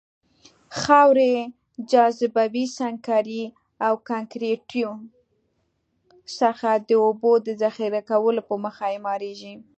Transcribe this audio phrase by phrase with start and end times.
[0.79, 1.33] خاورې،
[1.91, 3.43] جاذبوي سنګکارۍ
[3.85, 4.89] او کانکریتو
[6.39, 9.53] څخه د اوبو د ذخیره کولو په موخه اعماريږي.